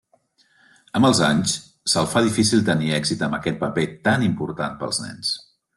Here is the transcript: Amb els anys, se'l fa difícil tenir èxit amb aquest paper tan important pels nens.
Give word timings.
Amb 0.99 1.07
els 1.09 1.21
anys, 1.27 1.53
se'l 1.93 2.09
fa 2.15 2.25
difícil 2.29 2.65
tenir 2.73 2.91
èxit 3.01 3.23
amb 3.29 3.41
aquest 3.41 3.61
paper 3.65 3.87
tan 4.09 4.29
important 4.31 4.79
pels 4.85 5.07
nens. 5.07 5.35